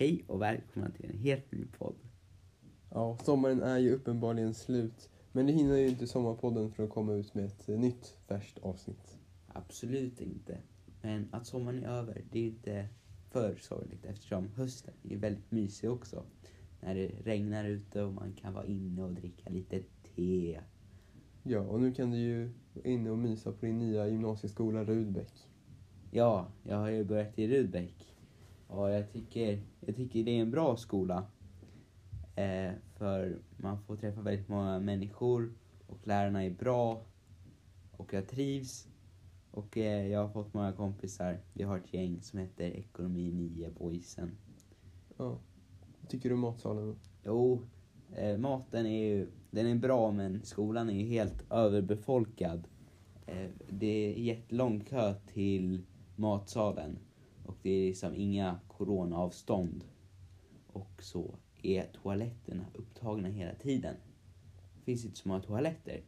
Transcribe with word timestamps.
Hej 0.00 0.24
och 0.26 0.42
välkomna 0.42 0.90
till 0.90 1.10
en 1.10 1.18
helt 1.18 1.52
ny 1.52 1.66
podd. 1.78 1.94
Ja, 2.90 3.18
sommaren 3.24 3.62
är 3.62 3.78
ju 3.78 3.94
uppenbarligen 3.94 4.54
slut. 4.54 5.10
Men 5.32 5.46
det 5.46 5.52
hinner 5.52 5.76
ju 5.76 5.88
inte 5.88 6.06
Sommarpodden 6.06 6.72
för 6.72 6.84
att 6.84 6.90
komma 6.90 7.12
ut 7.12 7.34
med 7.34 7.44
ett 7.44 7.68
eh, 7.68 7.78
nytt 7.78 8.16
färskt 8.28 8.58
avsnitt. 8.58 9.18
Absolut 9.46 10.20
inte. 10.20 10.58
Men 11.02 11.28
att 11.32 11.46
sommaren 11.46 11.84
är 11.84 11.88
över, 11.88 12.24
det 12.30 12.38
är 12.38 12.46
inte 12.46 12.88
för 13.30 13.56
sorgligt 13.56 14.04
eftersom 14.04 14.48
hösten 14.56 14.94
är 15.02 15.16
väldigt 15.16 15.50
mysig 15.50 15.90
också. 15.90 16.22
När 16.80 16.94
det 16.94 17.08
regnar 17.24 17.64
ute 17.64 18.02
och 18.02 18.12
man 18.12 18.32
kan 18.32 18.54
vara 18.54 18.66
inne 18.66 19.02
och 19.02 19.12
dricka 19.12 19.50
lite 19.50 19.82
te. 20.14 20.60
Ja, 21.42 21.60
och 21.60 21.80
nu 21.80 21.94
kan 21.94 22.10
du 22.10 22.18
ju 22.18 22.50
vara 22.74 22.86
inne 22.86 23.10
och 23.10 23.18
mysa 23.18 23.52
på 23.52 23.66
din 23.66 23.78
nya 23.78 24.08
gymnasieskola 24.08 24.84
Rudbeck. 24.84 25.48
Ja, 26.10 26.52
jag 26.62 26.76
har 26.76 26.88
ju 26.88 27.04
börjat 27.04 27.38
i 27.38 27.48
Rudbeck. 27.48 28.17
Och 28.68 28.90
jag 28.90 29.12
tycker, 29.12 29.62
jag 29.80 29.96
tycker 29.96 30.24
det 30.24 30.30
är 30.30 30.40
en 30.40 30.50
bra 30.50 30.76
skola. 30.76 31.26
Eh, 32.34 32.72
för 32.96 33.38
man 33.56 33.82
får 33.82 33.96
träffa 33.96 34.20
väldigt 34.20 34.48
många 34.48 34.78
människor 34.78 35.52
och 35.86 36.06
lärarna 36.06 36.44
är 36.44 36.50
bra. 36.50 37.02
Och 37.96 38.12
jag 38.12 38.28
trivs. 38.28 38.88
Och 39.50 39.78
eh, 39.78 40.06
jag 40.06 40.20
har 40.20 40.28
fått 40.28 40.54
många 40.54 40.72
kompisar. 40.72 41.38
Vi 41.52 41.62
har 41.62 41.78
ett 41.78 41.94
gäng 41.94 42.22
som 42.22 42.38
heter 42.38 42.64
Ekonomi 42.64 43.32
9 43.32 43.70
Boysen. 43.78 44.30
Ja. 45.16 45.38
Tycker 46.08 46.28
du 46.28 46.34
om 46.34 46.40
matsalen? 46.40 46.96
Jo, 47.24 47.62
eh, 48.16 48.38
maten 48.38 48.86
är 48.86 49.04
ju 49.04 49.26
den 49.50 49.66
är 49.66 49.74
bra 49.74 50.12
men 50.12 50.42
skolan 50.42 50.90
är 50.90 50.94
ju 50.94 51.06
helt 51.06 51.52
överbefolkad. 51.52 52.68
Eh, 53.26 53.50
det 53.68 53.86
är 53.86 54.18
jättelång 54.18 54.80
kö 54.80 55.14
till 55.14 55.82
matsalen 56.16 56.98
och 57.48 57.56
det 57.62 57.70
är 57.70 57.88
liksom 57.88 58.14
inga 58.14 58.58
coronaavstånd. 58.68 59.84
Och 60.66 61.02
så 61.02 61.34
är 61.62 61.82
toaletterna 61.82 62.64
upptagna 62.74 63.28
hela 63.28 63.54
tiden. 63.54 63.94
Det 64.78 64.84
finns 64.84 65.04
inte 65.04 65.16
så 65.16 65.28
många 65.28 65.40
toaletter. 65.40 66.02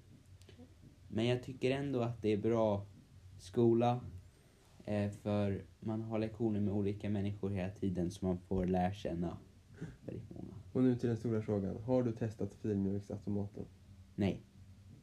Men 1.08 1.26
jag 1.26 1.42
tycker 1.42 1.70
ändå 1.70 2.00
att 2.00 2.22
det 2.22 2.28
är 2.28 2.36
bra 2.36 2.86
skola. 3.38 4.00
Eh, 4.84 5.10
för 5.10 5.64
man 5.80 6.02
har 6.02 6.18
lektioner 6.18 6.60
med 6.60 6.74
olika 6.74 7.10
människor 7.10 7.50
hela 7.50 7.70
tiden 7.70 8.10
så 8.10 8.26
man 8.26 8.38
får 8.38 8.66
lära 8.66 8.92
känna 8.94 9.38
väldigt 10.06 10.30
många. 10.30 10.54
Och 10.72 10.82
nu 10.82 10.96
till 10.96 11.08
den 11.08 11.16
stora 11.18 11.42
frågan. 11.42 11.76
Har 11.76 12.02
du 12.02 12.12
testat 12.12 12.54
filmjölksautomaten? 12.54 13.64
Nej, 14.14 14.42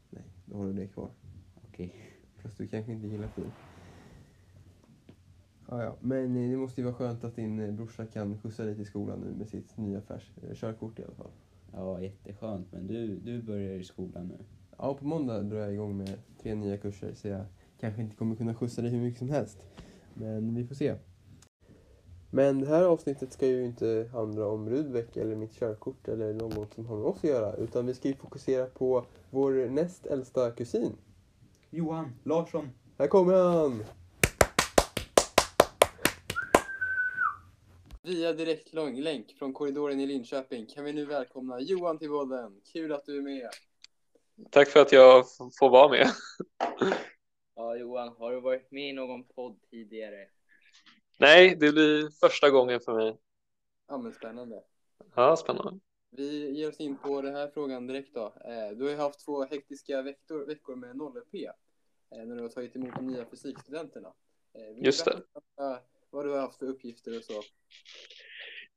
Nej, 0.10 0.24
då 0.46 0.58
har 0.58 0.66
du 0.66 0.74
det 0.74 0.88
kvar. 0.88 1.10
okej. 1.68 1.94
Fast 2.36 2.58
du 2.58 2.68
kanske 2.68 2.92
inte 2.94 3.08
gillar 3.08 3.28
film. 3.28 3.52
Ja, 5.70 5.84
ja. 5.84 5.96
Men 6.02 6.36
eh, 6.36 6.50
det 6.52 6.58
måste 6.58 6.82
ju 6.82 6.86
vara 6.86 6.96
skönt 6.96 7.24
att 7.24 7.36
din 7.36 7.60
eh, 7.60 7.72
brorsa 7.72 8.06
kan 8.06 8.38
skjutsa 8.38 8.64
dig 8.64 8.76
till 8.76 8.86
skolan 8.86 9.20
nu 9.20 9.34
med 9.38 9.50
sitt 9.50 9.78
nya 9.78 10.02
färs, 10.02 10.32
eh, 10.44 10.56
körkort 10.56 11.00
i 11.00 11.04
alla 11.04 11.16
fall. 11.16 11.32
Ja, 11.74 12.02
jätteskönt. 12.02 12.72
Men 12.72 12.88
du, 12.88 13.16
du 13.20 13.42
börjar 13.42 13.74
i 13.74 13.84
skolan 13.84 14.28
nu. 14.28 14.38
Ja, 14.78 14.94
på 14.94 15.06
måndag 15.06 15.42
drar 15.44 15.58
jag 15.58 15.74
igång 15.74 15.98
med 15.98 16.20
tre 16.42 16.56
nya 16.56 16.78
kurser 16.78 17.14
så 17.14 17.28
jag 17.28 17.46
kanske 17.80 18.02
inte 18.02 18.16
kommer 18.16 18.36
kunna 18.36 18.56
skjutsa 18.56 18.82
dig 18.82 18.92
hur 18.92 19.02
mycket 19.02 19.20
som 19.20 19.30
helst. 19.30 19.58
Men 20.14 20.56
vi 20.56 20.66
får 20.66 20.76
se. 20.76 20.96
Men 22.30 22.60
det 22.60 22.68
här 22.68 22.84
avsnittet 22.84 23.34
ska 23.34 23.48
ju 23.48 23.66
inte 23.66 24.10
handla 24.12 24.48
om 24.48 24.70
Rudbeck 24.70 25.18
eller 25.18 25.36
mitt 25.36 25.54
körkort 25.54 26.08
eller 26.08 26.34
något 26.34 26.74
som 26.74 26.86
har 26.86 26.98
med 26.98 27.06
oss 27.06 27.18
att 27.18 27.24
göra. 27.24 27.54
Utan 27.54 27.86
vi 27.86 27.94
ska 27.94 28.08
ju 28.08 28.16
fokusera 28.16 28.66
på 28.66 29.06
vår 29.30 29.70
näst 29.70 30.06
äldsta 30.06 30.52
kusin. 30.52 30.96
Johan 31.70 32.12
Larsson. 32.24 32.70
Här 32.98 33.08
kommer 33.08 33.34
han! 33.34 33.84
Via 38.08 38.34
direktlänk 38.34 39.32
från 39.40 39.54
korridoren 39.54 40.00
i 40.00 40.06
Linköping 40.06 40.66
kan 40.66 40.84
vi 40.84 40.94
nu 40.94 41.06
välkomna 41.06 41.60
Johan 41.60 42.00
till 42.00 42.10
podden. 42.10 42.62
Kul 42.74 42.94
att 42.94 43.06
du 43.06 43.18
är 43.18 43.22
med. 43.22 43.50
Tack 44.52 44.70
för 44.70 44.80
att 44.80 44.92
jag 44.92 45.26
får 45.60 45.70
vara 45.70 45.90
med. 45.90 46.08
Ja, 47.56 47.76
Johan, 47.76 48.16
har 48.18 48.32
du 48.32 48.40
varit 48.40 48.72
med 48.72 48.90
i 48.90 48.94
någon 48.94 49.24
podd 49.24 49.60
tidigare? 49.70 50.28
Nej, 51.18 51.56
det 51.60 51.72
blir 51.72 52.10
första 52.20 52.50
gången 52.50 52.80
för 52.80 52.94
mig. 52.96 53.18
Ja 53.88 53.98
men 53.98 54.14
spännande. 54.14 54.64
Ja, 55.16 55.36
spännande. 55.36 55.80
Vi 56.10 56.52
ger 56.60 56.70
oss 56.70 56.80
in 56.80 56.98
på 56.98 57.22
den 57.22 57.36
här 57.36 57.48
frågan 57.48 57.88
direkt 57.88 58.14
då. 58.14 58.26
Eh, 58.26 58.78
Du 58.78 58.84
har 58.84 58.92
ju 58.92 58.98
haft 58.98 59.26
två 59.26 59.44
hektiska 59.46 60.02
veckor, 60.02 60.46
veckor 60.46 60.76
med 60.76 60.96
0P 60.96 61.46
eh, 62.12 62.26
när 62.26 62.36
du 62.36 62.42
har 62.42 62.50
tagit 62.50 62.76
emot 62.76 62.96
de 62.96 63.08
nya 63.08 63.26
fysikstudenterna. 63.26 64.14
Eh, 64.54 64.76
vill 64.76 64.86
Just 64.86 65.06
det. 65.06 65.12
berätta 65.56 65.80
vad 66.10 66.26
du 66.26 66.32
har 66.32 66.40
haft 66.40 66.60
för 66.60 66.66
uppgifter 66.66 67.18
och 67.18 67.24
så. 67.24 67.42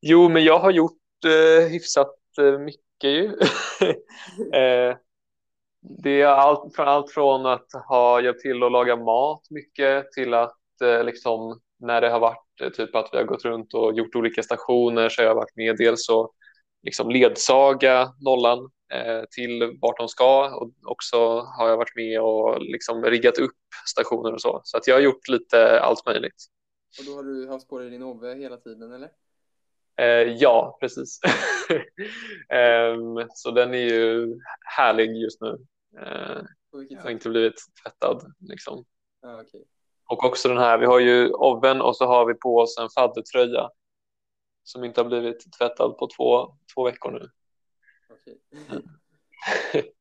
Jo, 0.00 0.28
men 0.28 0.44
jag 0.44 0.58
har 0.58 0.70
gjort 0.70 1.24
eh, 1.24 1.68
hyfsat 1.68 2.16
eh, 2.38 2.58
mycket 2.58 3.04
ju. 3.04 3.24
eh, 4.58 4.96
det 5.80 6.20
är 6.20 6.26
allt 6.26 6.74
från, 6.74 6.88
allt 6.88 7.12
från 7.12 7.46
att 7.46 7.72
ha 7.88 8.20
hjälpt 8.20 8.40
till 8.40 8.62
att 8.62 8.72
laga 8.72 8.96
mat 8.96 9.50
mycket 9.50 10.12
till 10.12 10.34
att 10.34 10.80
eh, 10.84 11.04
liksom 11.04 11.60
när 11.78 12.00
det 12.00 12.10
har 12.10 12.20
varit 12.20 12.60
eh, 12.62 12.68
typ 12.68 12.94
att 12.94 13.08
vi 13.12 13.16
har 13.16 13.24
gått 13.24 13.44
runt 13.44 13.74
och 13.74 13.94
gjort 13.94 14.14
olika 14.14 14.42
stationer 14.42 15.08
så 15.08 15.22
har 15.22 15.26
jag 15.26 15.34
varit 15.34 15.56
med 15.56 15.76
dels 15.76 16.08
och 16.08 16.32
liksom 16.82 17.10
ledsaga 17.10 18.12
nollan 18.20 18.58
eh, 18.92 19.24
till 19.30 19.78
vart 19.80 19.98
de 19.98 20.08
ska 20.08 20.56
och 20.56 20.70
också 20.86 21.40
har 21.40 21.68
jag 21.68 21.76
varit 21.76 21.96
med 21.96 22.20
och 22.20 22.60
liksom 22.60 23.04
riggat 23.04 23.38
upp 23.38 23.56
stationer 23.86 24.32
och 24.32 24.40
så. 24.40 24.60
Så 24.64 24.76
att 24.76 24.86
jag 24.86 24.94
har 24.94 25.00
gjort 25.00 25.28
lite 25.28 25.80
allt 25.80 26.06
möjligt. 26.06 26.46
Och 26.98 27.04
då 27.06 27.14
har 27.14 27.22
du 27.22 27.48
haft 27.48 27.68
på 27.68 27.78
dig 27.78 27.90
din 27.90 28.02
Ove 28.02 28.34
hela 28.34 28.56
tiden 28.56 28.92
eller? 28.92 29.10
Eh, 29.96 30.32
ja, 30.36 30.78
precis. 30.80 31.20
Ehm, 32.48 33.28
så 33.34 33.50
den 33.50 33.74
är 33.74 33.78
ju 33.78 34.38
härlig 34.76 35.16
just 35.16 35.40
nu. 35.40 35.66
Eh, 35.98 36.42
jag 36.88 37.02
har 37.02 37.10
inte 37.10 37.28
blivit 37.28 37.54
tvättad 37.82 38.34
liksom. 38.38 38.84
Ja, 39.20 39.40
okej. 39.40 39.64
Och 40.10 40.24
också 40.24 40.48
den 40.48 40.58
här, 40.58 40.78
vi 40.78 40.86
har 40.86 41.00
ju 41.00 41.30
oven 41.30 41.80
och 41.80 41.96
så 41.96 42.06
har 42.06 42.26
vi 42.26 42.34
på 42.34 42.56
oss 42.56 42.78
en 42.78 42.88
faddertröja 42.90 43.70
som 44.62 44.84
inte 44.84 45.00
har 45.00 45.08
blivit 45.08 45.52
tvättad 45.58 45.98
på 45.98 46.08
två, 46.16 46.56
två 46.74 46.84
veckor 46.84 47.10
nu. 47.10 47.30
okej. 48.10 48.40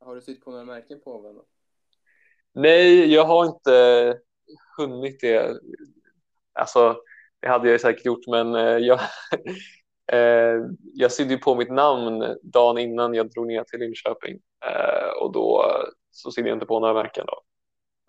har 0.00 0.14
du 0.14 0.20
sytt 0.20 0.44
på 0.44 0.50
några 0.50 0.64
märken 0.64 1.00
på 1.00 1.14
Oven 1.14 1.34
då? 1.34 1.46
Nej, 2.52 3.14
jag 3.14 3.24
har 3.24 3.46
inte 3.46 4.20
hunnit 4.76 5.20
det. 5.20 5.60
Alltså, 6.56 6.96
det 7.40 7.48
hade 7.48 7.70
jag 7.70 7.80
säkert 7.80 8.06
gjort, 8.06 8.26
men 8.26 8.54
eh, 8.54 8.78
jag, 8.78 9.00
eh, 10.12 10.66
jag 10.94 11.12
sydde 11.12 11.34
ju 11.34 11.38
på 11.38 11.54
mitt 11.54 11.70
namn 11.70 12.36
dagen 12.42 12.78
innan 12.78 13.14
jag 13.14 13.30
drog 13.30 13.46
ner 13.46 13.64
till 13.64 13.80
Linköping 13.80 14.38
eh, 14.66 15.22
och 15.22 15.32
då 15.32 15.64
så 16.10 16.30
sydde 16.30 16.48
jag 16.48 16.56
inte 16.56 16.66
på 16.66 16.80
några 16.80 16.94
märken 16.94 17.26
då. 17.26 17.40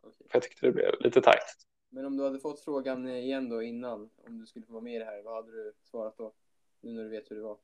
För 0.01 0.35
jag 0.35 0.43
tyckte 0.43 0.65
det 0.65 0.71
blev 0.71 0.91
lite 0.99 1.21
tajt. 1.21 1.67
Men 1.89 2.05
om 2.05 2.17
du 2.17 2.23
hade 2.23 2.39
fått 2.39 2.63
frågan 2.63 3.07
igen 3.07 3.49
då 3.49 3.63
innan, 3.63 4.09
om 4.27 4.39
du 4.39 4.45
skulle 4.45 4.65
få 4.65 4.73
vara 4.73 4.83
med 4.83 4.95
i 4.95 4.99
det 4.99 5.05
här, 5.05 5.21
vad 5.23 5.35
hade 5.35 5.51
du 5.51 5.73
svarat 5.83 6.17
då? 6.17 6.33
Nu 6.81 6.91
när 6.91 7.03
du 7.03 7.09
vet 7.09 7.31
hur 7.31 7.35
det 7.35 7.41
var. 7.41 7.57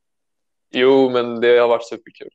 Jo, 0.71 1.09
men 1.09 1.41
det 1.41 1.57
har 1.57 1.67
varit 1.67 1.87
superkul. 1.87 2.29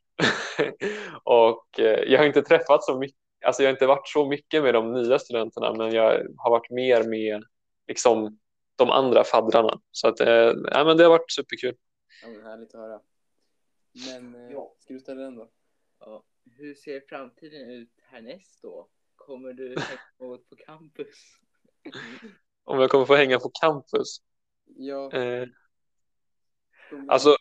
och 1.24 1.80
eh, 1.80 2.12
jag 2.12 2.18
har 2.18 2.26
inte 2.26 2.42
träffat 2.42 2.84
så 2.84 2.98
mycket, 2.98 3.16
alltså 3.46 3.62
jag 3.62 3.68
har 3.68 3.72
inte 3.72 3.86
varit 3.86 4.08
så 4.08 4.28
mycket 4.28 4.62
med 4.62 4.74
de 4.74 4.92
nya 4.92 5.18
studenterna, 5.18 5.74
men 5.74 5.92
jag 5.92 6.26
har 6.36 6.50
varit 6.50 6.70
mer 6.70 7.04
med 7.08 7.44
liksom 7.88 8.38
de 8.76 8.90
andra 8.90 9.24
faddrarna. 9.24 9.80
Så 9.90 10.08
att, 10.08 10.20
eh, 10.20 10.52
ja, 10.72 10.84
men 10.84 10.96
det 10.96 11.02
har 11.02 11.10
varit 11.10 11.32
superkul. 11.32 11.76
Ja, 12.22 12.28
men 12.28 12.42
härligt 12.42 12.74
att 12.74 12.80
höra. 12.80 13.00
Men 14.06 14.34
eh, 14.34 14.52
Ja. 14.52 14.74
ska 14.78 14.94
du 14.94 15.00
ställa 15.00 15.20
den 15.22 15.36
då? 15.36 15.50
Ja. 16.00 16.24
Hur 16.56 16.74
ser 16.74 17.00
framtiden 17.08 17.70
ut 17.70 17.90
härnäst 18.02 18.62
då? 18.62 18.88
Kommer 19.16 19.52
du 19.52 19.68
hänga 19.68 20.00
något 20.18 20.48
på 20.50 20.56
campus? 20.56 21.16
Om 22.64 22.80
jag 22.80 22.90
kommer 22.90 23.04
få 23.04 23.14
hänga 23.14 23.38
på 23.38 23.50
campus. 23.60 24.16
Ja, 24.76 25.12
Eh, 25.12 25.48
alltså, 27.08 27.36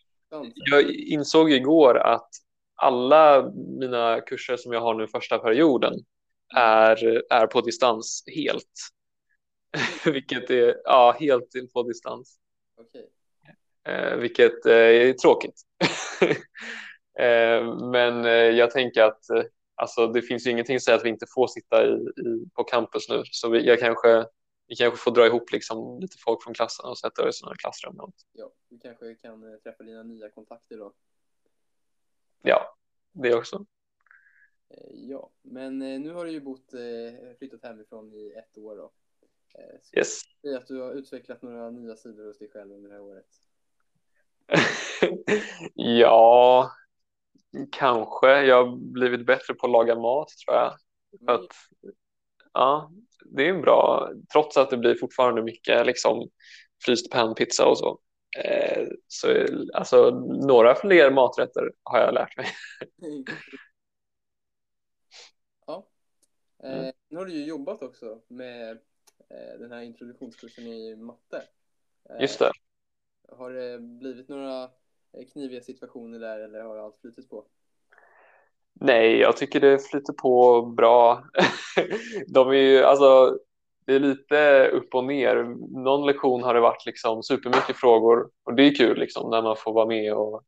jag 0.72 0.90
insåg 0.92 1.52
igår 1.52 1.98
att 1.98 2.30
alla 2.76 3.52
mina 3.80 4.22
kurser 4.22 4.58
som 4.58 4.74
jag 4.74 4.82
har 4.82 4.94
nu 4.94 5.08
första 5.08 5.40
perioden 5.40 5.94
är, 6.56 7.24
är 7.34 7.48
på 7.48 7.62
distans 7.62 8.24
helt. 8.36 8.72
Vilket 10.06 10.50
är, 10.50 10.82
ja, 10.84 11.18
helt 11.20 11.74
på 11.74 11.84
distans. 11.84 12.40
Okej. 12.78 13.10
eh, 13.84 14.16
vilket 14.18 14.66
eh, 14.66 14.74
är 14.74 15.14
tråkigt. 15.14 15.62
eh, 17.20 17.76
men 17.92 18.26
eh, 18.26 18.32
jag 18.32 18.72
tänker 18.72 19.04
att 19.04 19.30
eh, 19.30 19.44
alltså, 19.76 20.08
det 20.08 20.22
finns 20.22 20.48
ju 20.48 20.52
ingenting 20.52 20.80
som 20.80 20.84
säger 20.84 20.98
att 20.98 21.06
vi 21.06 21.10
inte 21.10 21.26
får 21.36 21.48
sitta 21.48 21.86
i, 21.86 21.92
i, 21.92 22.50
på 22.54 22.64
campus 22.64 23.10
nu, 23.10 23.24
så 23.32 23.50
vi, 23.50 23.68
jag 23.68 23.80
kanske, 23.80 24.26
vi 24.68 24.76
kanske 24.76 24.98
får 25.04 25.12
dra 25.12 25.26
ihop 25.26 25.52
liksom, 25.52 26.00
lite 26.00 26.18
folk 26.18 26.44
från 26.44 26.54
klassen 26.54 26.86
och 26.86 26.98
sätta 27.00 27.28
oss 27.28 27.36
i 27.36 27.40
sådana 27.40 27.56
klassrum. 27.56 27.96
Ja, 28.34 28.52
du 28.70 28.80
kanske 28.80 29.16
kan 29.16 29.54
eh, 29.54 29.60
träffa 29.60 29.84
dina 29.84 30.04
nya 30.04 30.30
kontakter 30.30 30.78
då. 30.78 30.94
Ja, 32.42 32.78
det 33.12 33.34
också. 33.34 33.66
Ja, 34.92 35.30
men 35.42 35.80
nu 35.80 36.14
har 36.14 36.26
du 36.26 36.32
ju 36.32 36.42
bott, 36.42 36.72
flyttat 37.38 37.64
hemifrån 37.64 38.14
i 38.14 38.34
ett 38.38 38.58
år 38.58 38.76
då. 38.76 38.92
Eh, 39.54 39.80
Ska 39.82 40.00
Yes. 40.00 40.20
säga 40.42 40.58
att 40.58 40.68
du 40.68 40.82
har 40.82 40.92
utvecklat 40.92 41.42
några 41.42 41.70
nya 41.70 41.96
sidor 41.96 42.26
hos 42.26 42.38
dig 42.38 42.50
själv 42.50 42.72
under 42.72 42.90
det 42.90 42.96
här 42.96 43.02
året? 43.02 43.26
ja, 45.74 46.72
kanske. 47.72 48.28
Jag 48.28 48.66
har 48.66 48.76
blivit 48.78 49.26
bättre 49.26 49.54
på 49.54 49.66
att 49.66 49.72
laga 49.72 49.96
mat 49.96 50.28
tror 50.30 50.58
jag. 50.58 50.74
För 51.26 51.34
att, 51.34 51.48
ja, 52.54 52.92
det 53.26 53.48
är 53.48 53.62
bra, 53.62 54.12
trots 54.32 54.58
att 54.58 54.70
det 54.70 54.78
blir 54.78 54.96
fortfarande 54.96 55.44
mycket 55.44 55.86
liksom 55.86 56.30
fryst 56.86 57.12
panpizza 57.12 57.66
och 57.66 57.78
så. 57.78 58.00
Eh, 58.44 58.88
så 59.08 59.28
alltså, 59.74 60.10
några 60.48 60.76
fler 60.76 61.12
maträtter 61.12 61.72
har 61.84 62.00
jag 62.00 62.14
lärt 62.14 62.38
mig. 62.38 62.48
ja. 65.68 65.88
Eh, 66.64 66.92
nu 67.10 67.18
har 67.18 67.26
du 67.26 67.32
ju 67.34 67.46
jobbat 67.46 67.82
också 67.82 68.22
med 68.28 68.80
den 69.60 69.72
här 69.72 69.82
introduktionskursen 69.82 70.68
i 70.68 70.96
matte. 70.96 71.44
Eh, 72.10 72.22
Just 72.22 72.40
det. 72.40 72.52
Har 73.30 73.52
det 73.52 73.80
blivit 73.80 74.30
några 74.30 74.64
eh, 74.64 75.26
kniviga 75.34 75.62
situationer 75.62 76.20
där 76.20 76.40
eller 76.40 76.62
har 76.62 76.78
allt 76.78 76.98
flutit 77.02 77.30
på? 77.30 77.46
Nej, 78.74 79.18
jag 79.18 79.38
tycker 79.38 79.60
det 79.60 79.80
flyter 79.80 80.14
på 80.14 80.62
bra. 80.62 81.24
De 82.28 82.50
är 82.50 82.54
ju, 82.54 82.84
alltså, 82.84 83.40
det 83.86 83.94
är 83.94 84.00
lite 84.00 84.68
upp 84.68 84.96
och 84.96 85.04
ner. 85.04 85.36
Någon 85.84 86.06
lektion 86.06 86.44
har 86.44 86.54
det 86.54 86.60
varit 86.60 86.86
liksom 86.86 87.24
supermycket 87.24 87.76
frågor 87.76 88.30
och 88.44 88.54
det 88.56 88.64
är 88.64 88.76
kul 88.76 89.00
liksom 89.00 89.30
när 89.30 89.42
man 89.42 89.56
får 89.56 89.74
vara 89.74 89.86
med 89.86 90.14
och 90.14 90.44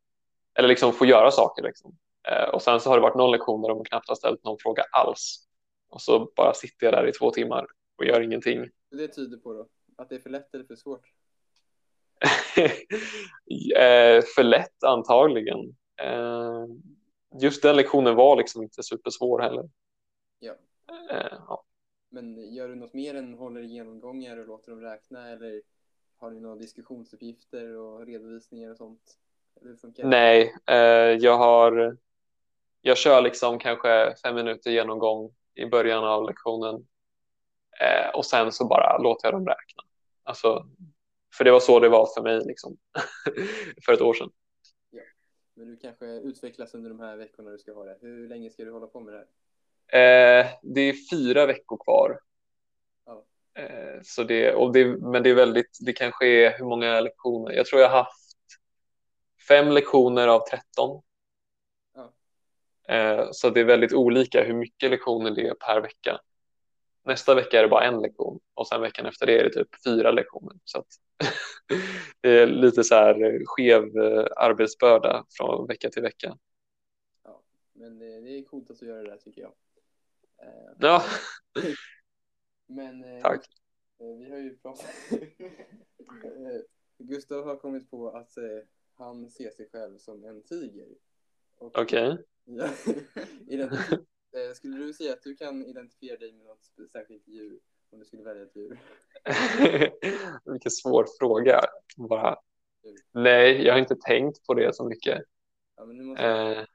eller 0.53 0.67
liksom 0.67 0.93
få 0.93 1.05
göra 1.05 1.31
saker. 1.31 1.63
Liksom. 1.63 1.95
Eh, 2.27 2.49
och 2.49 2.61
sen 2.61 2.79
så 2.79 2.89
har 2.89 2.97
det 2.97 3.01
varit 3.01 3.15
någon 3.15 3.31
lektion 3.31 3.61
där 3.61 3.69
de 3.69 3.85
knappt 3.85 4.09
har 4.09 4.15
ställt 4.15 4.43
någon 4.43 4.57
fråga 4.59 4.83
alls. 4.91 5.47
Och 5.89 6.01
så 6.01 6.31
bara 6.35 6.53
sitter 6.53 6.85
jag 6.85 6.93
där 6.93 7.07
i 7.07 7.11
två 7.11 7.31
timmar 7.31 7.65
och 7.99 8.05
gör 8.05 8.21
ingenting. 8.21 8.69
Det 8.89 9.07
tyder 9.07 9.37
på 9.37 9.53
då? 9.53 9.67
Att 9.95 10.09
det 10.09 10.15
är 10.15 10.19
för 10.19 10.29
lätt 10.29 10.55
eller 10.55 10.65
för 10.65 10.75
svårt? 10.75 11.13
eh, 13.75 14.23
för 14.35 14.43
lätt 14.43 14.83
antagligen. 14.83 15.75
Eh, 16.01 16.65
just 17.41 17.63
den 17.63 17.75
lektionen 17.75 18.15
var 18.15 18.37
liksom 18.37 18.63
inte 18.63 18.83
supersvår 18.83 19.39
heller. 19.39 19.69
Ja. 20.39 20.53
Eh, 21.11 21.37
ja. 21.47 21.63
Men 22.09 22.53
gör 22.53 22.67
du 22.67 22.75
något 22.75 22.93
mer 22.93 23.15
än 23.15 23.33
håller 23.33 23.61
genomgångar 23.61 24.37
och 24.37 24.47
låter 24.47 24.71
dem 24.71 24.81
räkna 24.81 25.29
eller 25.29 25.61
har 26.17 26.31
ni 26.31 26.39
några 26.39 26.55
diskussionsuppgifter 26.55 27.75
och 27.75 28.05
redovisningar 28.05 28.71
och 28.71 28.77
sånt? 28.77 29.17
Nej, 30.03 30.55
jag 31.19 31.37
har 31.37 31.97
jag 32.81 32.97
kör 32.97 33.21
liksom 33.21 33.59
kanske 33.59 34.15
fem 34.23 34.35
minuter 34.35 34.71
genomgång 34.71 35.33
i 35.55 35.65
början 35.65 36.03
av 36.03 36.27
lektionen 36.27 36.87
eh, 37.79 38.09
och 38.13 38.25
sen 38.25 38.51
så 38.51 38.67
bara 38.67 38.97
låter 38.97 39.27
jag 39.27 39.33
dem 39.33 39.47
räkna. 39.47 39.83
Alltså, 40.23 40.65
för 41.37 41.43
det 41.43 41.51
var 41.51 41.59
så 41.59 41.79
det 41.79 41.89
var 41.89 42.07
för 42.15 42.21
mig 42.21 42.45
liksom 42.45 42.77
för 43.85 43.93
ett 43.93 44.01
år 44.01 44.13
sedan. 44.13 44.29
Men 45.59 45.67
du 45.67 45.77
kanske 45.77 46.05
utvecklas 46.05 46.73
under 46.73 46.89
de 46.89 46.99
här 46.99 47.15
veckorna 47.15 47.49
du 47.49 47.57
ska 47.57 47.73
ha 47.73 47.85
det. 47.85 47.97
Hur 48.01 48.29
länge 48.29 48.49
ska 48.49 48.63
du 48.63 48.71
hålla 48.71 48.87
på 48.87 48.99
med 48.99 49.13
det 49.13 49.17
här? 49.17 50.41
Eh, 50.41 50.47
det 50.61 50.81
är 50.81 50.93
fyra 51.11 51.45
veckor 51.45 51.77
kvar. 51.83 52.19
Ja. 53.05 53.25
Eh, 53.53 53.99
så 54.03 54.23
det, 54.23 54.53
och 54.53 54.73
det, 54.73 54.85
men 54.85 55.23
det 55.23 55.29
är 55.29 55.35
väldigt, 55.35 55.77
det 55.85 55.93
kanske 55.93 56.27
är 56.27 56.57
hur 56.57 56.65
många 56.65 57.01
lektioner? 57.01 57.51
Jag 57.51 57.65
tror 57.65 57.81
jag 57.81 57.89
har 57.89 57.97
haft 57.97 58.37
fem 59.47 59.71
lektioner 59.71 60.27
av 60.27 60.39
13. 60.49 61.01
Ja. 61.95 62.13
Eh, 62.95 63.27
så 63.31 63.49
det 63.49 63.59
är 63.59 63.65
väldigt 63.65 63.93
olika 63.93 64.43
hur 64.43 64.53
mycket 64.53 64.91
lektioner 64.91 65.31
det 65.31 65.47
är 65.47 65.53
per 65.53 65.81
vecka. 65.81 66.19
Nästa 67.09 67.35
vecka 67.35 67.59
är 67.59 67.63
det 67.63 67.69
bara 67.69 67.83
en 67.83 68.01
lektion 68.01 68.39
och 68.53 68.67
sen 68.67 68.81
veckan 68.81 69.05
efter 69.05 69.25
det 69.25 69.39
är 69.39 69.43
det 69.43 69.49
typ 69.53 69.67
fyra 69.83 70.11
lektioner. 70.11 70.55
Så 70.63 70.83
det 72.21 72.29
är 72.29 72.47
lite 72.47 72.83
så 72.83 72.95
här 72.95 73.41
skev 73.45 73.83
eh, 73.97 74.25
arbetsbörda 74.35 75.25
från 75.29 75.67
vecka 75.67 75.89
till 75.89 76.01
vecka. 76.01 76.37
Ja, 77.23 77.41
men 77.73 77.99
det, 77.99 78.21
det 78.21 78.29
är 78.37 78.43
coolt 78.43 78.69
att 78.71 78.79
du 78.79 78.85
gör 78.85 79.03
det 79.03 79.09
där 79.09 79.17
tycker 79.17 79.41
jag. 79.41 79.51
Eh, 80.41 80.71
Ja, 80.79 81.03
Men 82.67 83.03
eh, 83.03 83.21
tack. 83.21 83.45
eh, 83.99 84.07
vi 84.07 84.29
har 84.29 84.37
ju 84.37 84.57
pratat... 84.57 84.85
Eh, 86.23 86.61
Gustav 86.97 87.45
har 87.45 87.55
kommit 87.55 87.91
på 87.91 88.09
att 88.09 88.37
eh, 88.37 88.43
han 88.93 89.29
ser 89.29 89.49
sig 89.51 89.69
själv 89.71 89.97
som 89.97 90.23
en 90.25 90.43
tiger. 90.43 90.87
Okej. 91.57 92.17
Ja, 92.45 92.67
identif- 93.47 93.93
eh, 93.93 93.99
skulle 94.55 94.77
du 94.77 94.93
säga 94.93 95.13
att 95.13 95.23
du 95.23 95.35
kan 95.35 95.65
identifiera 95.65 96.17
dig 96.17 96.33
med 96.33 96.45
något 96.45 96.91
särskilt 96.91 97.27
djur 97.27 97.59
om 97.89 97.99
du 97.99 98.05
skulle 98.05 98.23
välja 98.23 98.43
ett 98.43 98.55
djur? 98.55 98.79
Vilken 100.51 100.71
svår 100.71 101.05
fråga. 101.19 101.61
Bara. 101.97 102.37
Nej, 103.11 103.65
jag 103.65 103.73
har 103.73 103.79
inte 103.79 103.95
tänkt 103.95 104.45
på 104.45 104.53
det 104.53 104.75
så 104.75 104.85
mycket. 104.85 105.21
Ja, 105.75 105.85
måste 105.85 106.23
Eh, 106.23 106.65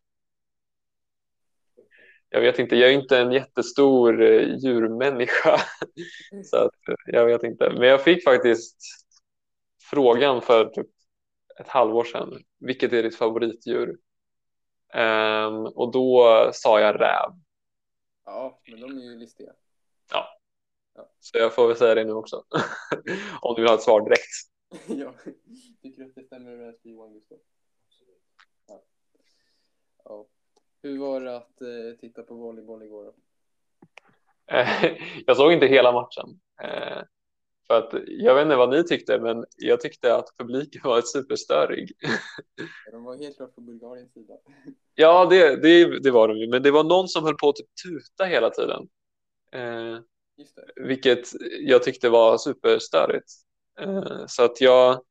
jag 2.29 2.41
vet 2.41 2.59
inte, 2.59 2.77
jag 2.77 2.91
är 2.91 2.95
inte 2.95 3.19
en 3.19 3.33
jättestor 3.33 4.23
eh, 4.23 4.57
djurmänniska. 4.57 5.61
Så 6.45 6.57
att, 6.57 6.89
eh, 6.89 6.95
jag 7.15 7.27
vet 7.27 7.43
inte. 7.43 7.71
Men 7.71 7.89
jag 7.89 8.05
fick 8.05 8.25
faktiskt 8.25 8.77
frågan 9.91 10.43
för 10.43 10.65
typ 10.65 10.87
ett 11.61 11.69
halvår 11.69 12.05
sedan. 12.05 12.43
Vilket 12.61 12.93
är 12.93 13.03
ditt 13.03 13.17
favoritdjur? 13.17 13.99
Ehm, 14.95 15.67
och 15.67 15.93
då 15.93 16.51
sa 16.53 16.81
jag 16.81 17.01
räv. 17.01 17.44
Ja, 18.25 18.61
men 18.67 18.81
de 18.81 18.99
är 18.99 19.03
ju 19.03 19.19
listiga. 19.19 19.53
Så 21.25 21.39
jag 21.39 21.55
får 21.55 21.69
väl 21.69 21.77
säga 21.77 21.95
det 21.95 22.05
nu 22.05 22.13
också. 22.13 22.45
Om 23.41 23.55
du 23.55 23.63
vill 23.63 23.69
ha 23.69 23.75
ett 23.75 23.83
svar 23.83 24.01
direkt. 24.01 24.51
ja, 25.01 25.15
tycker 25.83 26.03
du 26.03 26.09
att 26.09 26.15
det 26.15 26.25
stämmer 26.25 26.53
överens 26.53 26.85
med 26.85 26.93
Johan 26.93 27.13
Gustav? 27.13 27.39
Ja. 28.67 28.83
ja. 30.05 30.27
Hur 30.83 30.99
var 30.99 31.21
det 31.21 31.37
att 31.37 31.61
eh, 31.61 31.99
titta 32.01 32.23
på 32.23 32.35
volleyboll 32.35 32.83
igår 32.83 33.05
då? 33.05 33.15
Jag 35.27 35.37
såg 35.37 35.53
inte 35.53 35.67
hela 35.67 35.93
matchen. 35.93 36.41
Eh, 36.63 37.03
för 37.67 37.79
att 37.79 37.95
jag 38.07 38.35
vet 38.35 38.43
inte 38.43 38.57
vad 38.57 38.71
ni 38.71 38.85
tyckte, 38.85 39.21
men 39.21 39.45
jag 39.57 39.81
tyckte 39.81 40.15
att 40.15 40.29
publiken 40.39 40.81
var 40.85 41.03
superstörig. 41.03 41.93
De 42.93 43.05
var 43.05 43.17
helt 43.17 43.37
klart 43.37 43.55
på 43.55 43.61
Bulgariens 43.61 44.13
sida. 44.13 44.35
Ja, 44.97 45.27
det, 45.27 45.63
det, 45.63 46.01
det 46.01 46.11
var 46.11 46.29
de 46.29 46.39
ju, 46.39 46.49
men 46.49 46.63
det 46.63 46.71
var 46.71 46.85
någon 46.85 47.09
som 47.09 47.25
höll 47.25 47.37
på 47.37 47.49
att 47.49 47.57
typ 47.57 47.67
tuta 47.85 48.25
hela 48.25 48.51
tiden. 48.51 48.89
Eh, 49.53 49.99
vilket 50.77 51.29
jag 51.61 51.83
tyckte 51.83 52.09
var 52.09 52.39
superstörigt. 52.39 53.33
Eh, 53.81 54.27
så 54.27 54.45
att 54.45 54.61
jag, 54.61 55.05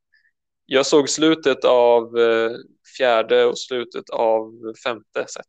jag 0.66 0.86
såg 0.86 1.10
slutet 1.10 1.66
av 1.66 2.18
eh, 2.18 2.52
fjärde 2.98 3.46
och 3.46 3.60
slutet 3.60 4.10
av 4.10 4.74
femte 4.84 5.26
set. 5.28 5.46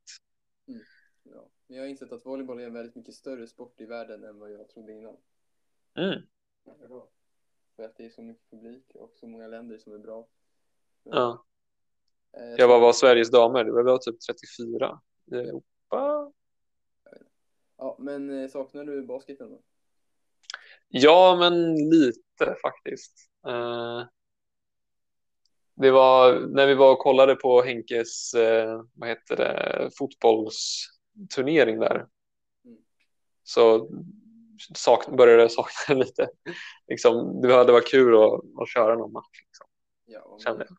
Ja. 1.24 1.48
Men 1.66 1.76
jag 1.76 1.84
har 1.84 1.88
insett 1.88 2.12
att 2.12 2.26
volleyboll 2.26 2.60
är 2.60 2.66
en 2.66 2.74
väldigt 2.74 2.96
mycket 2.96 3.14
större 3.14 3.46
sport 3.46 3.80
i 3.80 3.86
världen 3.86 4.24
än 4.24 4.38
vad 4.38 4.52
jag 4.52 4.68
trodde 4.68 4.92
innan. 4.92 5.16
Mm. 5.98 6.20
För 7.76 7.84
att 7.84 7.96
det 7.96 8.04
är 8.04 8.10
så 8.10 8.22
mycket 8.22 8.50
publik 8.50 8.84
och 8.94 9.12
så 9.16 9.26
många 9.26 9.46
länder 9.46 9.78
som 9.78 9.92
är 9.92 9.98
bra. 9.98 10.26
Ja. 11.02 11.44
Eh, 12.32 12.54
Jag 12.58 12.68
var, 12.68 12.80
var 12.80 12.92
Sveriges 12.92 13.30
damer, 13.30 13.64
det 13.64 13.72
var 13.72 13.82
väl 13.82 13.98
typ 13.98 14.20
34 14.20 15.00
i 15.32 15.34
Europa. 15.34 16.32
Ja, 17.76 17.96
men 17.98 18.42
eh, 18.42 18.50
saknar 18.50 18.84
du 18.84 19.02
basketen 19.02 19.50
då? 19.50 19.62
Ja, 20.88 21.36
men 21.38 21.74
lite 21.90 22.56
faktiskt. 22.62 23.30
Eh, 23.46 24.04
det 25.74 25.90
var 25.90 26.40
när 26.40 26.66
vi 26.66 26.74
var 26.74 26.92
och 26.92 26.98
kollade 26.98 27.34
på 27.36 27.62
Henkes, 27.62 28.34
eh, 28.34 28.82
vad 28.94 29.08
heter 29.08 29.36
det, 29.36 29.90
fotbollsturnering 29.98 31.78
där. 31.78 32.06
Mm. 32.64 32.78
Så 33.42 33.90
sak, 34.74 35.06
började 35.16 35.48
sakna 35.48 35.94
lite. 36.04 36.28
Liksom, 36.88 37.40
det 37.40 37.54
hade 37.54 37.72
varit 37.72 37.90
kul 37.90 38.14
att, 38.14 38.62
att 38.62 38.68
köra 38.68 38.94
någon 38.94 39.12
match. 39.12 39.42
Liksom, 39.46 39.66
Ja, 40.06 40.38
kände 40.44 40.66
jag. 40.68 40.76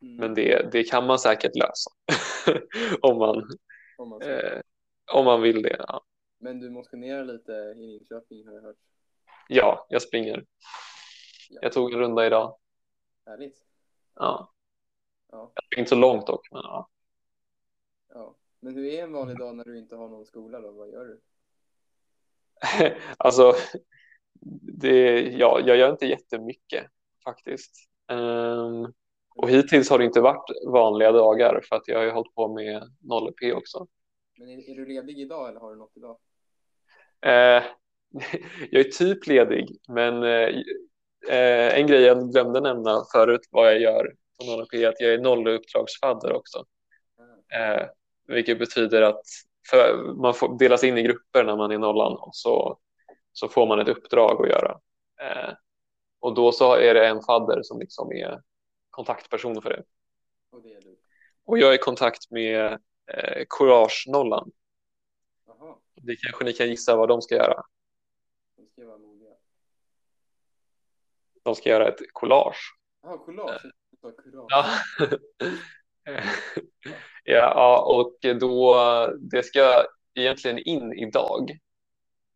Mm, 0.00 0.16
Men 0.16 0.34
det, 0.34 0.72
det 0.72 0.84
kan 0.84 1.06
man 1.06 1.18
säkert 1.18 1.52
lösa. 1.56 1.90
om, 3.00 3.18
man, 3.18 3.48
om 3.98 4.08
man 4.08 4.22
eh, 4.22 4.60
om 5.12 5.24
man 5.24 5.42
vill 5.42 5.62
det. 5.62 5.76
Ja. 5.88 6.04
Men 6.38 6.60
du 6.60 6.70
motionerar 6.70 7.24
lite 7.24 7.52
i 7.52 7.74
Linköping 7.74 8.46
har 8.46 8.54
jag 8.54 8.62
hört. 8.62 8.76
ja, 9.48 9.86
jag 9.88 10.02
springer. 10.02 10.44
Ja. 11.50 11.58
Jag 11.62 11.72
tog 11.72 11.92
en 11.92 11.98
runda 11.98 12.26
idag. 12.26 12.58
Härligt. 13.26 13.56
Ja. 14.14 14.52
Ja. 15.30 15.52
Jag 15.54 15.64
springer 15.64 15.80
inte 15.80 15.88
så 15.88 15.96
långt 15.96 16.26
dock. 16.26 16.48
Men, 16.50 16.62
ja. 16.64 16.88
ja. 18.14 18.36
Men 18.64 18.74
hur 18.74 18.84
är 18.84 19.02
en 19.02 19.12
vanlig 19.12 19.38
dag 19.38 19.56
när 19.56 19.64
du 19.64 19.78
inte 19.78 19.96
har 19.96 20.08
någon 20.08 20.26
skola 20.26 20.60
då? 20.60 20.72
Vad 20.72 20.90
gör 20.90 21.04
du? 21.04 21.20
alltså, 23.16 23.54
det, 24.80 25.20
ja, 25.20 25.60
jag 25.66 25.76
gör 25.76 25.90
inte 25.90 26.06
jättemycket 26.06 26.86
faktiskt. 27.24 27.88
Ehm, 28.10 28.92
och 29.34 29.50
hittills 29.50 29.90
har 29.90 29.98
det 29.98 30.04
inte 30.04 30.20
varit 30.20 30.50
vanliga 30.66 31.12
dagar 31.12 31.60
för 31.68 31.76
att 31.76 31.88
jag 31.88 31.98
har 31.98 32.04
ju 32.04 32.10
hållit 32.10 32.34
på 32.34 32.54
med 32.54 32.82
0P 33.02 33.52
också. 33.52 33.86
Men 34.38 34.48
är, 34.48 34.70
är 34.70 34.74
du 34.74 34.86
ledig 34.86 35.18
idag 35.18 35.48
eller 35.48 35.60
har 35.60 35.70
du 35.70 35.76
något 35.76 35.96
idag? 35.96 36.18
Eh, 37.20 37.62
jag 38.70 38.86
är 38.86 38.90
typ 38.90 39.26
ledig, 39.26 39.78
men 39.88 40.22
eh, 40.22 40.48
eh, 41.28 41.78
en 41.78 41.86
grej 41.86 42.02
jag 42.02 42.32
glömde 42.32 42.60
nämna 42.60 43.04
förut 43.12 43.48
vad 43.50 43.66
jag 43.66 43.80
gör 43.80 44.14
på 44.38 44.56
NLP 44.56 44.74
är 44.74 44.88
att 44.88 45.00
jag 45.00 45.14
är 45.14 45.18
nolluppdragsfadder 45.18 46.32
också. 46.32 46.64
Eh, 47.54 47.86
vilket 48.26 48.58
betyder 48.58 49.02
att 49.02 49.22
man 50.16 50.34
får 50.34 50.58
delas 50.58 50.84
in 50.84 50.98
i 50.98 51.02
grupper 51.02 51.44
när 51.44 51.56
man 51.56 51.70
är 51.70 51.78
nollan 51.78 52.12
och 52.12 52.36
så, 52.36 52.78
så 53.32 53.48
får 53.48 53.66
man 53.66 53.80
ett 53.80 53.88
uppdrag 53.88 54.42
att 54.42 54.48
göra. 54.48 54.80
Eh, 55.20 55.54
och 56.20 56.34
då 56.34 56.52
så 56.52 56.74
är 56.74 56.94
det 56.94 57.06
en 57.08 57.22
fadder 57.22 57.62
som 57.62 57.78
liksom 57.78 58.12
är 58.12 58.42
kontaktperson 58.90 59.62
för 59.62 59.70
det. 59.70 59.84
Och 60.50 60.62
det 60.62 60.72
är 60.72 60.80
du. 60.80 60.96
Och 61.44 61.58
jag 61.58 61.70
är 61.70 61.74
i 61.74 61.78
kontakt 61.78 62.30
med 62.30 62.72
eh, 63.06 63.44
Courage-nollan. 63.58 64.50
Det 65.94 66.16
kanske 66.16 66.44
ni 66.44 66.52
kan 66.52 66.68
gissa 66.68 66.96
vad 66.96 67.08
de 67.08 67.22
ska 67.22 67.34
göra. 67.34 67.62
de 68.56 68.66
ska 68.66 68.86
vara 68.86 68.98
modiga. 68.98 69.30
De 71.42 71.54
ska 71.54 71.68
göra 71.68 71.88
ett 71.88 72.00
collage. 72.12 72.76
Jaha, 73.02 73.18
collage. 73.18 73.62
Kurage. 74.00 74.46
Ja. 74.48 74.66
ja, 77.24 77.84
och 77.86 78.38
då, 78.40 78.76
det 79.18 79.42
ska 79.42 79.84
egentligen 80.14 80.58
in 80.58 80.92
idag. 80.92 81.58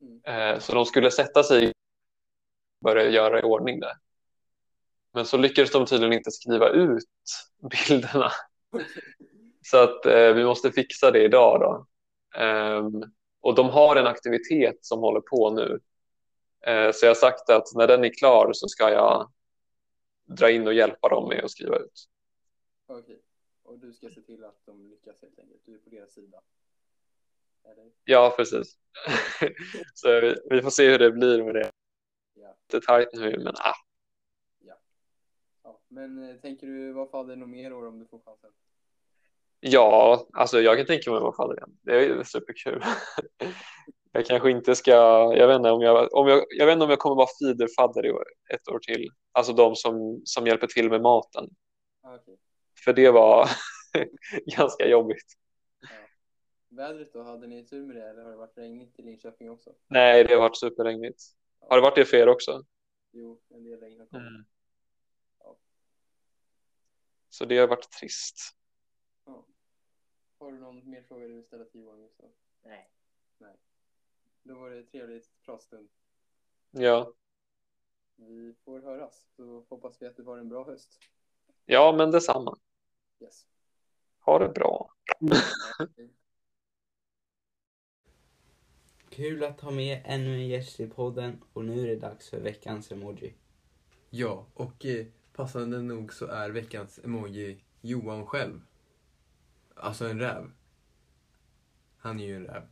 Mm. 0.00 0.54
Eh, 0.54 0.59
Så 0.61 0.75
de 0.75 0.87
skulle 0.87 1.11
sätta 1.11 1.42
sig 1.42 1.66
och 1.68 1.73
börja 2.85 3.11
göra 3.11 3.40
i 3.40 3.42
ordning 3.42 3.80
det. 3.80 3.97
Men 5.12 5.26
så 5.26 5.37
lyckades 5.37 5.73
de 5.73 5.87
tydligen 5.87 6.12
inte 6.12 6.30
skriva 6.30 6.68
ut 6.68 7.04
bilderna. 7.88 8.33
Så 9.66 9.76
att 9.83 10.07
eh, 10.07 10.33
vi 10.33 10.45
måste 10.45 10.73
fixa 10.73 11.11
det 11.11 11.25
idag 11.25 11.61
då. 11.61 11.87
Ehm, 12.40 13.02
och 13.40 13.54
de 13.54 13.68
har 13.68 13.97
en 13.97 14.07
aktivitet 14.07 14.76
som 14.80 15.00
håller 15.00 15.21
på 15.21 15.50
nu. 15.50 15.80
Eh, 16.66 16.92
så 16.92 17.07
jag 17.07 17.11
har 17.11 17.14
sagt 17.14 17.50
att 17.50 17.75
när 17.75 17.87
den 17.87 18.04
är 18.04 18.14
klar 18.14 18.50
så 18.52 18.68
ska 18.68 18.90
jag 18.90 19.33
dra 20.26 20.50
in 20.50 20.66
och 20.66 20.75
hjälpa 20.75 21.09
dem 21.09 21.28
med 21.28 21.45
att 21.45 21.50
skriva 21.50 21.76
ut. 21.76 22.09
Okej. 22.87 23.23
Och 23.68 23.78
du 23.78 23.92
ska 23.92 24.10
se 24.10 24.20
till 24.20 24.44
att 24.44 24.66
de 24.66 24.88
lyckas 24.88 25.22
helt 25.22 25.38
enkelt. 25.38 25.60
Du 25.64 25.75
är 25.75 25.78
på 25.78 25.90
deras 25.90 26.12
sida. 26.12 26.40
Eller? 27.64 27.92
Ja, 28.04 28.34
precis. 28.37 28.78
så 29.94 30.20
vi, 30.20 30.37
vi 30.50 30.62
får 30.62 30.70
se 30.70 30.90
hur 30.90 30.98
det 30.98 31.12
blir 31.12 31.44
med 31.44 31.54
det. 31.54 31.72
Ja. 32.34 32.56
Lite 32.72 32.87
tajt 32.87 33.08
nu, 33.12 33.38
men 33.38 33.54
ah, 33.56 33.75
ja. 34.58 34.78
Men 35.88 36.30
eh, 36.30 36.37
tänker 36.37 36.66
du 36.66 36.92
vara 36.92 37.06
fadder 37.06 37.37
något 37.37 37.48
mer 37.48 37.72
år 37.72 37.87
om 37.87 37.98
du 37.98 38.06
får 38.06 38.18
chansen? 38.18 38.50
ja, 39.60 40.26
alltså 40.32 40.60
jag 40.60 40.76
kan 40.76 40.87
tänka 40.87 41.10
mig 41.10 41.16
att 41.16 41.22
vara 41.22 41.37
fadder 41.37 41.56
igen. 41.56 41.78
Det 41.82 42.06
är 42.06 42.22
superkul. 42.22 42.82
jag 44.12 44.26
kanske 44.26 44.50
inte 44.50 44.75
ska, 44.75 44.92
jag 45.37 45.48
vet 45.48 45.56
inte 45.56 45.70
om 45.70 45.82
jag, 45.82 46.14
om 46.14 46.28
jag, 46.28 46.44
jag 46.48 46.66
vet 46.66 46.72
inte 46.72 46.84
om 46.84 46.90
jag 46.90 46.98
kommer 46.98 47.16
vara 47.16 47.28
feederfadder 47.42 48.06
i 48.06 48.10
år- 48.12 48.54
ett 48.54 48.68
år 48.68 48.78
till. 48.78 49.08
Alltså 49.32 49.52
de 49.52 49.76
som, 49.76 50.22
som 50.25 50.46
hjälper 50.46 50.66
till 50.66 50.90
med 50.90 51.02
maten. 51.02 51.50
Ah, 52.02 52.14
okej. 52.14 52.38
För 52.85 52.92
det 52.92 53.11
var 53.11 53.49
ganska 54.56 54.87
jobbigt. 54.87 55.35
Vädret 56.68 57.12
då? 57.12 57.23
Hade 57.23 57.47
ni 57.47 57.66
tur 57.66 57.87
med 57.87 57.97
det 57.97 58.08
eller 58.11 58.23
har 58.23 58.30
det 58.30 58.37
varit 58.37 58.58
regnigt 58.58 58.99
i 58.99 59.02
Linköping 59.02 59.50
också? 59.50 59.75
Nej, 59.87 60.25
det 60.25 60.35
har 60.35 60.40
varit 60.40 60.58
superregnigt. 60.58 61.23
Har 61.61 61.76
det 61.76 61.82
varit 61.82 61.94
det 61.97 62.04
för 62.04 62.16
er 62.16 62.28
också? 62.28 62.64
Jo, 63.11 63.40
en 63.49 63.64
del 63.64 63.80
regn 63.80 64.00
har 64.00 64.06
kommit. 64.06 64.28
Mm. 64.28 64.44
Ja. 65.38 65.58
Så 67.28 67.44
det 67.44 67.58
har 67.58 67.68
varit 67.68 67.90
trist. 67.90 68.38
Har 70.38 70.52
du 70.52 70.58
någon 70.58 70.90
mer 70.90 71.02
fråga 71.02 71.26
du 71.26 71.35
vill 71.35 71.44
ställa 71.44 71.64
till 71.64 71.80
Johan 71.80 72.00
Gustav? 72.00 72.30
Nej. 72.62 72.90
Då 74.42 74.58
var 74.58 74.70
det 74.70 74.82
trevligt 74.82 75.30
pratstund. 75.44 75.88
Ja. 76.70 77.12
Vi 78.16 78.54
får 78.64 78.80
höras. 78.80 79.26
Så 79.37 79.66
hoppas 79.68 80.02
vi 80.02 80.06
att 80.06 80.16
du 80.16 80.23
har 80.23 80.38
en 80.38 80.49
bra 80.49 80.64
höst. 80.64 80.99
ja, 81.64 81.94
men 81.99 82.11
detsamma. 82.11 82.58
Yes. 83.20 83.46
Ha 84.20 84.38
det 84.38 84.48
bra. 84.48 84.90
Kul 89.10 89.44
att 89.44 89.60
ha 89.60 89.70
med 89.70 90.02
ännu 90.04 90.34
en 90.34 90.48
gäst 90.48 90.80
i 90.80 90.87
podden 90.87 91.42
och 91.52 91.64
nu 91.64 91.82
är 91.82 91.87
det 91.87 91.96
dags 91.96 92.28
för 92.28 92.40
veckans 92.40 92.92
emoji. 92.92 93.34
Ja, 94.10 94.46
och 94.54 94.87
eh, 94.87 95.06
passande 95.32 95.82
nog 95.82 96.12
så 96.12 96.26
är 96.26 96.50
veckans 96.50 97.00
emoji 97.04 97.64
Johan 97.80 98.26
själv. 98.26 98.60
Alltså 99.75 100.08
en 100.08 100.20
räv. 100.20 100.50
Han 101.98 102.20
är 102.20 102.25
ju 102.25 102.37
en 102.37 102.46
räv. 102.46 102.62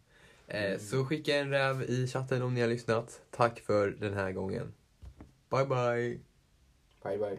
Eh, 0.46 0.78
Så 0.78 1.04
skicka 1.04 1.36
en 1.36 1.50
räv 1.50 1.82
i 1.82 2.06
chatten 2.06 2.42
om 2.42 2.54
ni 2.54 2.60
har 2.60 2.68
lyssnat. 2.68 3.22
Tack 3.30 3.60
för 3.60 3.90
den 3.90 4.14
här 4.14 4.32
gången. 4.32 4.74
Bye 5.50 5.66
bye! 5.66 6.20
Bye 7.02 7.18
bye. 7.18 7.38